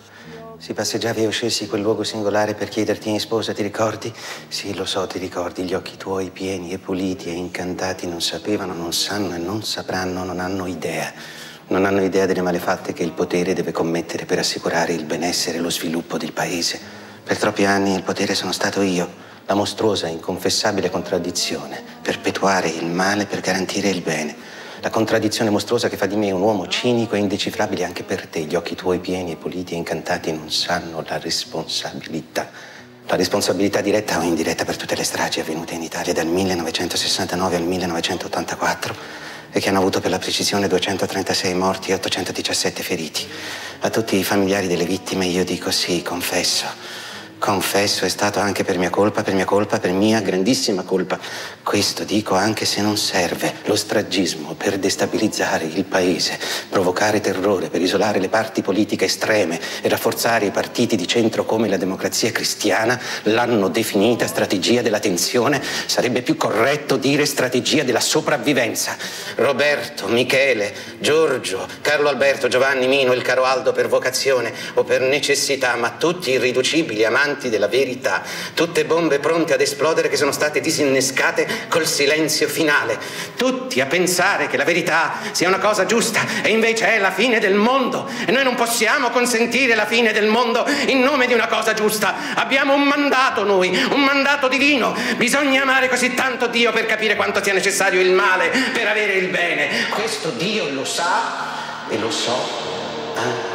Si 0.57 0.73
passeggiavi 0.73 1.25
e 1.25 1.27
uscissi 1.27 1.67
quel 1.67 1.83
luogo 1.83 2.05
singolare 2.05 2.55
per 2.55 2.69
chiederti 2.69 3.09
in 3.09 3.19
sposa, 3.19 3.53
ti 3.53 3.63
ricordi? 3.63 4.15
Sì, 4.47 4.73
lo 4.73 4.85
so, 4.85 5.05
ti 5.09 5.19
ricordi, 5.19 5.65
gli 5.65 5.75
occhi 5.75 5.97
tuoi 5.97 6.31
pieni 6.31 6.71
e 6.71 6.79
puliti 6.79 7.29
e 7.29 7.33
incantati 7.33 8.07
non 8.07 8.21
sapevano, 8.21 8.73
non 8.73 8.93
sanno 8.93 9.35
e 9.35 9.39
non 9.39 9.65
sapranno, 9.65 10.23
non 10.23 10.39
hanno 10.39 10.69
idea. 10.69 11.13
Non 11.67 11.85
hanno 11.87 12.03
idea 12.03 12.27
delle 12.27 12.41
malefatte 12.41 12.93
che 12.93 13.03
il 13.03 13.11
potere 13.11 13.53
deve 13.53 13.73
commettere 13.73 14.25
per 14.25 14.39
assicurare 14.39 14.93
il 14.93 15.05
benessere 15.05 15.59
e 15.59 15.61
lo 15.61 15.71
sviluppo 15.71 16.19
del 16.19 16.33
paese. 16.33 16.79
Per 17.25 17.37
troppi 17.37 17.65
anni 17.65 17.95
il 17.95 18.05
potere 18.05 18.37
sono 18.37 18.53
stato 18.53 18.81
io, 18.81 19.11
la 19.47 19.55
mostruosa, 19.55 20.07
inconfessabile 20.07 20.89
contraddizione, 20.89 21.83
perpetuare 22.01 22.69
il 22.69 22.87
male 22.87 23.27
per 23.27 23.41
garantire 23.41 23.89
il 23.89 24.03
bene. 24.03 24.37
La 24.83 24.90
contraddizione 24.90 25.49
mostruosa 25.49 25.88
che 25.88 25.97
fa 25.97 26.07
di 26.07 26.16
me 26.16 26.33
un 26.33 26.40
uomo 26.40 26.66
cinico 26.66 27.14
e 27.14 27.21
indecifrabile 27.21 27.85
anche 27.85 28.03
per 28.03 28.27
te. 28.27 28.40
Gli 28.40 28.57
occhi 28.57 28.75
tuoi 28.75 28.99
pieni 28.99 29.31
e 29.31 29.37
puliti 29.37 29.75
e 29.75 29.77
incantati 29.77 30.33
non 30.33 30.51
sanno 30.51 31.05
la 31.07 31.18
responsabilità. 31.18 32.51
La 33.07 33.14
responsabilità 33.14 33.81
diretta 33.81 34.18
o 34.18 34.23
indiretta 34.23 34.64
per 34.64 34.77
tutte 34.77 34.97
le 34.97 35.05
stragi 35.05 35.38
avvenute 35.38 35.75
in 35.75 35.83
Italia 35.83 36.12
dal 36.12 36.27
1969 36.27 37.55
al 37.55 37.62
1984 37.62 38.95
e 39.53 39.61
che 39.61 39.68
hanno 39.68 39.79
avuto 39.79 40.01
per 40.01 40.11
la 40.11 40.18
precisione 40.18 40.66
236 40.66 41.55
morti 41.55 41.92
e 41.92 41.95
817 41.95 42.83
feriti. 42.83 43.25
A 43.83 43.90
tutti 43.90 44.16
i 44.16 44.25
familiari 44.25 44.66
delle 44.66 44.85
vittime 44.85 45.27
io 45.27 45.45
dico 45.45 45.71
sì, 45.71 46.03
confesso. 46.03 46.66
Confesso, 47.43 48.05
è 48.05 48.09
stato 48.09 48.39
anche 48.39 48.63
per 48.63 48.79
mia 48.79 48.89
colpa, 48.89 49.25
per 49.25 49.35
mia 49.35 49.45
colpa, 49.45 49.81
per 49.81 49.91
mia 49.91 50.21
grandissima 50.21 50.85
colpa. 50.85 51.19
Questo 51.65 52.05
dico 52.05 52.37
anche 52.37 52.65
se 52.65 52.81
non 52.83 52.97
serve. 52.97 53.53
Lo 53.65 53.75
stragismo 53.75 54.55
per 54.55 54.79
destabilizzare 54.79 55.65
il 55.65 55.85
paese, 55.85 56.39
provocare 56.69 57.21
terrore, 57.21 57.69
per 57.69 57.81
isolare 57.81 58.21
le 58.21 58.29
parti 58.29 58.63
politiche 58.63 59.07
estreme 59.07 59.59
e 59.81 59.89
rafforzare 59.89 60.47
i 60.47 60.51
partiti 60.53 60.95
di 60.95 61.09
centro 61.09 61.45
come 61.45 61.67
la 61.67 61.77
democrazia 61.77 62.31
cristiana, 62.31 62.97
l'hanno 63.25 63.67
definita 63.67 64.29
strategia 64.29 64.81
della 64.81 65.01
tensione. 65.01 65.61
Sarebbe 65.87 66.23
più 66.23 66.37
corretto 66.37 66.97
dire 66.97 67.27
strategia 67.27 67.83
della 67.83 67.99
sopravvivenza. 67.99 68.97
Roberto, 69.35 70.07
Michele, 70.07 70.73
Giorgio, 71.01 71.67
Carlo 71.81 72.09
Alberto, 72.09 72.47
Giovanni 72.47 72.87
Mino, 72.87 73.13
il 73.13 73.23
caro 73.23 73.43
Aldo 73.43 73.73
per 73.73 73.89
vocazione 73.89 74.53
o 74.75 74.85
per 74.85 75.01
necessità, 75.01 75.75
ma 75.75 75.91
tutti 75.99 76.31
irriducibili 76.31 77.05
amanti 77.05 77.31
della 77.49 77.68
verità, 77.68 78.23
tutte 78.55 78.85
bombe 78.85 79.18
pronte 79.18 79.55
ad 79.55 79.61
esplodere 79.61 80.09
che 80.09 80.16
sono 80.16 80.33
state 80.33 80.61
disinnescate 80.61 81.66
col 81.68 81.87
silenzio 81.87 82.49
finale, 82.49 82.99
tutti 83.37 83.81
a 83.81 83.87
pensare 83.87 84.49
che 84.49 84.57
la 84.57 84.64
verità 84.64 85.14
sia 85.33 85.49
una 85.49 85.59
cosa 85.59 85.87
giusta 85.87 86.21
e 86.42 86.51
invece 86.51 86.95
è 86.95 86.99
la 86.99 87.11
fine 87.11 87.38
del 87.38 87.55
mondo 87.55 88.09
e 88.27 88.31
noi 88.31 88.45
non 88.45 88.55
possiamo 88.55 89.11
consentire 89.11 89.75
la 89.75 89.87
fine 89.87 90.12
del 90.12 90.27
mondo 90.27 90.64
in 90.87 91.01
nome 91.01 91.27
di 91.27 91.35
una 91.35 91.47
cosa 91.47 91.75
giusta. 91.75 92.14
Abbiamo 92.35 92.75
un 92.75 92.83
mandato 92.83 93.45
noi, 93.45 93.68
un 93.90 94.03
mandato 94.03 94.49
divino. 94.49 94.95
Bisogna 95.16 95.62
amare 95.62 95.88
così 95.88 96.14
tanto 96.14 96.47
Dio 96.47 96.73
per 96.73 96.87
capire 96.87 97.16
quanto 97.16 97.42
sia 97.42 97.53
necessario 97.53 98.01
il 98.01 98.12
male 98.12 98.51
per 98.73 98.87
avere 98.87 99.14
il 99.14 99.29
bene. 99.29 99.88
Questo 99.90 100.31
Dio 100.31 100.68
lo 100.71 100.85
sa 100.85 101.87
e 101.88 101.99
lo 101.99 102.11
so 102.11 102.37
anch'io. 103.14 103.52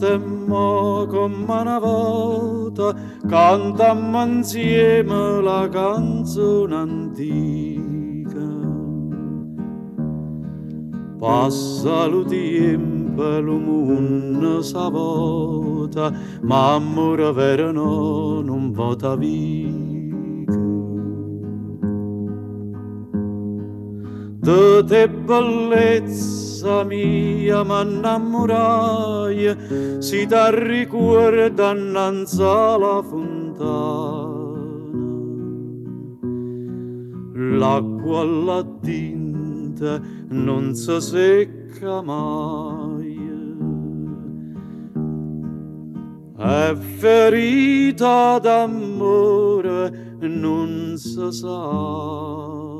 E 0.00 0.18
mo 0.18 1.06
come 1.08 1.44
una 1.48 1.78
volta 1.80 2.94
cantammo 3.26 4.24
insieme 4.24 5.42
la 5.42 5.68
canzone 5.68 6.74
antica. 6.74 8.46
Passa 11.18 12.06
lo 12.06 12.22
tempo 12.24 13.22
lo 13.40 13.58
mondo 13.58 14.62
s'avota, 14.62 16.12
ma 16.42 16.74
amore 16.74 17.32
vero 17.32 17.72
no, 17.72 18.40
non 18.40 18.70
vota 18.70 19.16
via. 19.16 19.84
De 24.38 24.84
te 24.84 25.08
bellezza 26.56 26.84
mia 26.84 27.62
m'innamorai, 27.64 29.56
si 30.00 30.26
t'arricorda 30.26 31.72
innanzi 31.72 32.42
alla 32.42 33.02
fontana. 33.02 34.34
L'acqua 37.58 38.20
alla 38.20 38.64
tinta 38.80 40.00
non 40.28 40.74
si 40.74 41.00
secca 41.00 42.02
mai. 42.02 43.14
È 46.38 46.74
ferita 46.98 48.38
d'amore 48.38 50.16
non 50.20 50.94
si 50.96 51.32
sa. 51.32 52.75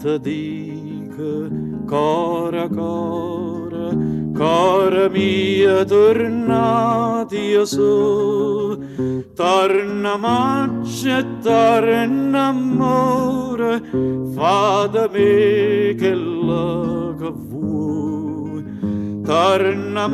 Te 0.00 0.18
dica, 0.20 1.50
cora, 1.86 2.68
cora, 2.68 3.90
cora 4.32 5.08
mia, 5.08 5.84
tornati 5.84 7.54
a 7.54 7.64
su, 7.64 8.78
torna 9.34 10.14
e 11.04 11.26
torna 11.42 12.46
amore, 12.46 13.82
fa 14.36 14.86
da 14.86 15.08
me 15.12 15.96
che 15.98 16.14
la 16.14 17.14
che 17.18 17.32
vuoi. 17.34 18.76
Torna 19.24 20.04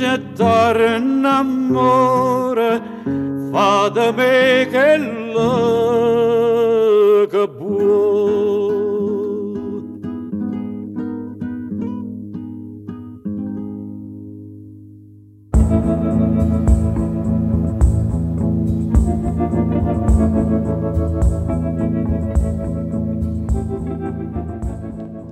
e 0.00 0.32
torna 0.34 1.38
amore, 1.38 2.82
fa 3.52 3.88
da 3.88 4.10
me 4.10 4.66
che 4.68 4.98
la 5.32 5.86
che 7.28 7.48
vuoi. 7.56 8.35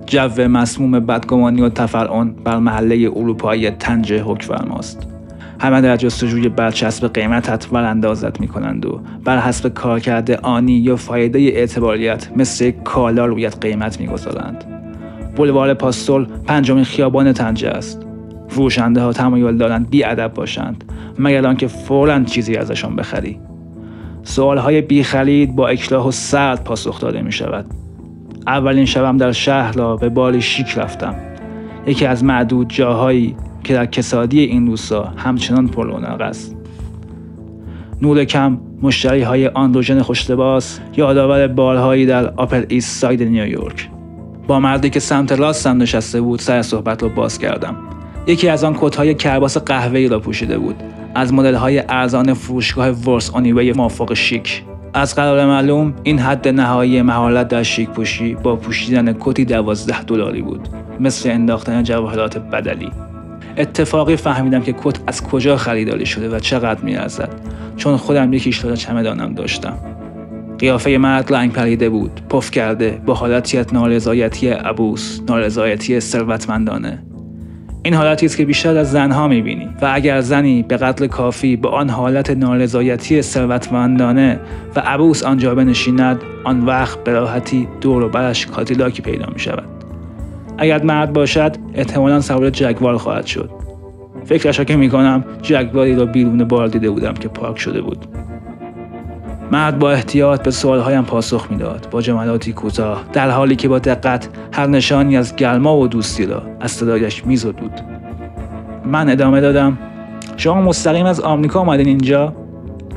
جو 0.05 0.47
مسموم 0.47 0.99
بدگمانی 0.99 1.61
و 1.61 1.69
تفرعن 1.69 2.33
بر 2.43 2.57
محله 2.57 3.11
اروپایی 3.15 3.69
تنجه 3.69 4.23
حکفرماست 4.23 5.07
همه 5.59 5.81
در 5.81 5.97
جستجوی 5.97 6.49
برچسب 6.49 7.13
قیمتت 7.13 7.67
وراندازت 7.71 8.41
می 8.41 8.47
کنند 8.47 8.85
و 8.85 9.01
بر 9.23 9.39
حسب 9.39 9.69
کارکرد 9.69 10.31
آنی 10.31 10.73
یا 10.73 10.95
فایده 10.95 11.39
اعتباریت 11.39 12.27
مثل 12.35 12.71
کالا 12.71 13.25
رویت 13.25 13.57
قیمت 13.61 13.99
می‌گذارند. 13.99 14.63
بلوار 15.37 15.73
پاستول 15.73 16.27
پنجمین 16.47 16.83
خیابان 16.83 17.33
تنجه 17.33 17.69
است. 17.69 18.05
فروشنده 18.47 19.01
ها 19.01 19.13
تمایل 19.13 19.57
دارند 19.57 19.89
بی 19.89 20.03
ادب 20.03 20.33
باشند 20.33 20.83
مگر 21.19 21.47
آنکه 21.47 21.67
فورا 21.67 22.23
چیزی 22.23 22.55
ازشان 22.55 22.95
بخری. 22.95 23.39
سوال 24.27 24.57
های 24.57 24.81
بی 24.81 25.03
خرید 25.03 25.55
با 25.55 25.67
اکلاه 25.67 26.07
و 26.07 26.11
سرد 26.11 26.63
پاسخ 26.63 27.01
داده 27.01 27.21
می 27.21 27.31
شود 27.31 27.65
اولین 28.47 28.85
شبم 28.85 29.17
در 29.17 29.31
شهر 29.31 29.71
را 29.71 29.95
به 29.95 30.09
بالی 30.09 30.41
شیک 30.41 30.77
رفتم. 30.77 31.15
یکی 31.87 32.05
از 32.05 32.23
معدود 32.23 32.69
جاهایی 32.69 33.35
که 33.63 33.73
در 33.73 33.85
کسادی 33.85 34.39
این 34.39 34.67
روزها 34.67 35.03
همچنان 35.03 35.67
پررونق 35.67 36.21
است. 36.21 36.55
نور 38.01 38.23
کم 38.23 38.57
مشتری 38.81 39.21
های 39.21 39.47
آندروژن 39.47 40.01
خوشلباس 40.01 40.79
یادآور 40.97 41.47
بارهایی 41.47 42.05
در 42.05 42.27
Upper 42.27 42.63
East 42.69 42.99
Side 42.99 43.23
نیویورک 43.23 43.89
با 44.47 44.59
مردی 44.59 44.89
که 44.89 44.99
سمت 44.99 45.31
راستم 45.31 45.81
نشسته 45.81 46.21
بود 46.21 46.39
سر 46.39 46.61
صحبت 46.61 47.03
رو 47.03 47.09
باز 47.09 47.39
کردم. 47.39 47.75
یکی 48.27 48.49
از 48.49 48.63
آن 48.63 48.77
کتهای 48.79 49.13
کرباس 49.15 49.57
قهوه‌ای 49.57 50.07
را 50.07 50.19
پوشیده 50.19 50.57
بود. 50.57 50.75
از 51.15 51.33
مدل‌های 51.33 51.83
ارزان 51.89 52.33
فروشگاه 52.33 52.89
ورس 52.89 53.29
آنیوی 53.29 53.73
موافق 53.73 54.13
شیک. 54.13 54.63
از 54.93 55.15
قرار 55.15 55.45
معلوم 55.45 55.93
این 56.03 56.19
حد 56.19 56.47
نهایی 56.47 57.01
مهارت 57.01 57.47
در 57.47 57.63
شیک 57.63 57.89
پوشی 57.89 58.35
با 58.35 58.55
پوشیدن 58.55 59.15
کتی 59.19 59.45
دوازده 59.45 60.03
دلاری 60.03 60.41
بود 60.41 60.69
مثل 60.99 61.29
انداختن 61.29 61.83
جواهرات 61.83 62.37
بدلی. 62.37 62.91
اتفاقی 63.57 64.15
فهمیدم 64.15 64.61
که 64.61 64.75
کت 64.83 64.99
از 65.07 65.23
کجا 65.23 65.57
خریداری 65.57 66.05
شده 66.05 66.35
و 66.35 66.39
چقدر 66.39 66.81
میارزد 66.81 67.29
چون 67.77 67.97
خودم 67.97 68.33
یکیش 68.33 68.65
را 68.65 68.75
چمدانم 68.75 69.33
داشتم. 69.33 69.77
قیافه 70.59 70.97
مرد 70.97 71.33
رنگ 71.33 71.51
پریده 71.51 71.89
بود 71.89 72.21
پف 72.29 72.51
کرده 72.51 73.01
با 73.05 73.13
حالتی 73.13 73.57
از 73.57 73.73
نارضایتی 73.73 74.47
عبوس 74.47 75.19
نارضایتی 75.27 75.99
ثروتمندانه. 75.99 77.03
این 77.85 77.93
حالتی 77.93 78.25
است 78.25 78.37
که 78.37 78.45
بیشتر 78.45 78.77
از 78.77 78.91
زنها 78.91 79.27
می‌بینی 79.27 79.69
و 79.81 79.91
اگر 79.93 80.21
زنی 80.21 80.63
به 80.63 80.77
قدر 80.77 81.07
کافی 81.07 81.55
با 81.55 81.69
آن 81.69 81.89
حالت 81.89 82.29
نارضایتی 82.29 83.21
ثروتمندانه 83.21 84.39
و 84.75 84.79
عبوس 84.79 85.23
آنجا 85.23 85.55
بنشیند 85.55 86.21
آن 86.43 86.65
وقت 86.65 87.03
به 87.03 87.11
راحتی 87.11 87.67
دور 87.81 88.03
و 88.03 88.09
برش 88.09 88.45
کادیلاکی 88.45 89.01
پیدا 89.01 89.25
می 89.33 89.39
شود 89.39 89.63
اگر 90.57 90.83
مرد 90.83 91.13
باشد 91.13 91.55
احتمالا 91.73 92.21
سوار 92.21 92.49
جگوار 92.49 92.97
خواهد 92.97 93.25
شد. 93.25 93.49
فکرش 94.25 94.59
که 94.59 94.75
می‌کنم 94.75 95.23
جگواری 95.41 95.95
را 95.95 96.05
بیرون 96.05 96.43
بار 96.43 96.67
دیده 96.67 96.89
بودم 96.89 97.13
که 97.13 97.27
پارک 97.27 97.59
شده 97.59 97.81
بود. 97.81 98.05
مرد 99.51 99.79
با 99.79 99.91
احتیاط 99.91 100.43
به 100.43 100.51
سوالهایم 100.51 101.03
پاسخ 101.03 101.47
می‌داد. 101.51 101.87
با 101.91 102.01
جملاتی 102.01 102.53
کوتاه 102.53 103.03
در 103.13 103.29
حالی 103.29 103.55
که 103.55 103.67
با 103.67 103.79
دقت 103.79 104.29
هر 104.53 104.67
نشانی 104.67 105.17
از 105.17 105.35
گلما 105.35 105.77
و 105.77 105.87
دوستی 105.87 106.25
را 106.25 106.43
از 106.59 106.71
صدایش 106.71 107.25
میزدود. 107.25 107.71
من 108.85 109.09
ادامه 109.09 109.41
دادم. 109.41 109.77
شما 110.37 110.61
مستقیم 110.61 111.05
از 111.05 111.19
آمریکا 111.19 111.59
آمدین 111.59 111.87
اینجا؟ 111.87 112.33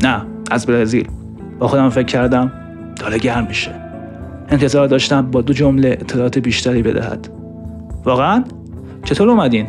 نه 0.03 0.23
از 0.51 0.67
برزیل. 0.67 1.09
با 1.59 1.69
خودم 1.69 1.89
فکر 1.89 2.07
کردم 2.07 2.53
داره 3.01 3.19
گرم 3.19 3.47
میشه. 3.47 3.71
انتظار 4.49 4.87
داشتم 4.87 5.31
با 5.31 5.41
دو 5.41 5.53
جمله 5.53 5.89
اطلاعات 5.89 6.39
بیشتری 6.39 6.83
بدهد. 6.83 7.29
واقعا؟ 8.05 8.45
چطور 9.05 9.31
اومدین؟ 9.31 9.67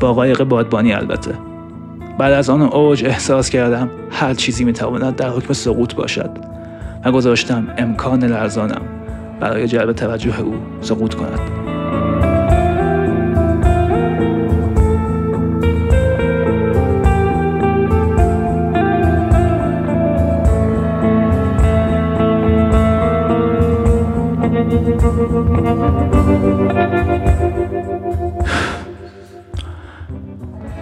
با 0.00 0.14
قایق 0.14 0.44
بادبانی 0.44 0.92
البته. 0.92 1.49
بعد 2.20 2.32
از 2.32 2.50
آن 2.50 2.62
اوج 2.62 3.04
احساس 3.04 3.50
کردم 3.50 3.90
هر 4.10 4.34
چیزی 4.34 4.64
می‌تواند 4.64 5.16
در 5.16 5.28
حکم 5.28 5.52
سقوط 5.52 5.94
باشد 5.94 6.30
و 7.04 7.12
گذاشتم 7.12 7.68
امکان 7.78 8.24
لرزانم 8.24 8.82
برای 9.40 9.68
جلب 9.68 9.92
توجه 9.92 10.40
او 10.40 10.54
سقوط 10.80 11.14
کند. 11.14 11.59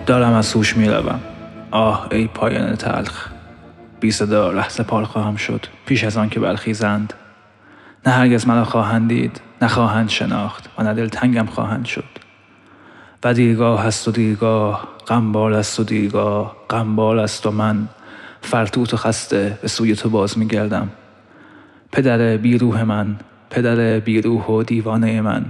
دارم 0.09 0.33
از 0.33 0.47
سوش 0.47 0.77
می‌روم. 0.77 1.21
آه 1.71 2.09
ای 2.11 2.27
پایان 2.27 2.75
تلخ. 2.75 3.29
بی 4.01 4.11
صدا 4.11 4.53
لحظه 4.53 4.83
پال 4.83 5.05
خواهم 5.05 5.37
شد. 5.37 5.67
پیش 5.87 6.05
از 6.05 6.17
آن 6.17 6.29
که 6.29 6.41
برخیزند. 6.41 7.15
نه 8.07 8.13
هرگز 8.13 8.47
مرا 8.47 8.65
خواهند 8.65 9.09
دید 9.09 9.41
نه 9.63 9.69
خواهند 9.69 10.09
شناخت 10.09 10.71
و 10.79 10.83
نه 10.83 10.95
دلتنگم 10.95 11.47
خواهند 11.47 11.85
شد. 11.85 12.05
و 13.25 13.35
دیرگاه 13.35 13.87
است 13.87 14.09
و 14.09 14.11
دیرگاه 14.11 14.89
غمبال 15.09 15.55
است 15.55 15.81
و 15.81 15.85
دیرگاه 15.85 16.57
غمبال 16.71 17.19
است 17.19 17.47
و 17.47 17.51
من. 17.51 17.89
فرتوت 18.41 18.95
و 18.95 18.97
خسته 18.97 19.59
به 19.63 19.69
سوی 19.69 19.97
تو 19.97 20.09
باز 20.09 20.39
میگردم. 20.39 20.89
پدر 21.93 22.37
بیروح 22.37 22.83
من 22.83 23.17
پدر 23.51 24.01
بیروح 24.01 24.47
و 24.47 24.63
دیوانه 24.63 25.21
من. 25.21 25.45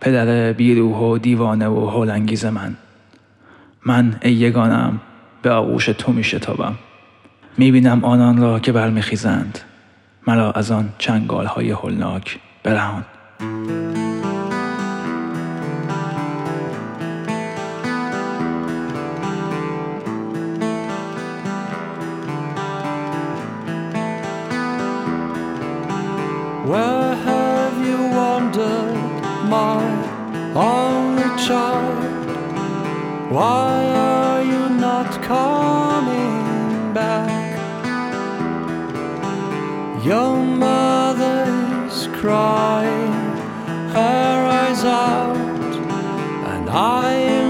پدر 0.00 0.52
بیروح 0.52 0.96
و 0.96 1.18
دیوانه 1.18 1.68
و 1.68 1.86
هولانگیز 1.86 2.44
من. 2.44 2.76
من 3.86 4.16
ای 4.22 4.32
یگانم 4.32 5.00
به 5.42 5.50
آغوش 5.50 5.86
تو 5.86 6.12
می 6.12 6.24
شتابم 6.24 6.74
می 7.58 7.72
بینم 7.72 8.04
آنان 8.04 8.36
را 8.36 8.60
که 8.60 8.72
برمیخیزند. 8.72 9.58
مرا 10.26 10.52
از 10.52 10.70
آن 10.70 10.88
چنگال 10.98 11.46
های 11.46 11.70
هولناک 11.70 12.38
برهان. 12.62 13.04
Where 26.66 27.14
have 27.28 27.76
you 27.88 28.00
wandered, 28.18 28.96
my 29.50 29.82
only 30.54 31.28
child? 31.46 32.31
Why 33.32 33.86
are 33.86 34.42
you 34.42 34.68
not 34.68 35.22
coming 35.22 36.92
back? 36.92 37.56
Your 40.04 40.36
mother's 40.36 42.08
crying, 42.08 43.12
her 43.96 44.46
eyes 44.60 44.84
out, 44.84 45.36
and 46.52 46.68
I 46.68 47.41